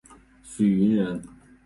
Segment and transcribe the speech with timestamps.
[0.41, 1.21] 许允人。